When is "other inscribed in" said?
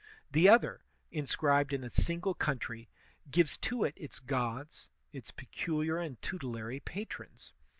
0.49-1.83